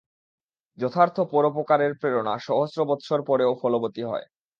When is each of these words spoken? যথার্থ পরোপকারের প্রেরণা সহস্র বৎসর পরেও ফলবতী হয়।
যথার্থ 0.77 1.17
পরোপকারের 1.31 1.91
প্রেরণা 1.95 2.33
সহস্র 2.39 2.79
বৎসর 2.85 3.19
পরেও 3.23 3.51
ফলবতী 3.61 4.03
হয়। 4.03 4.25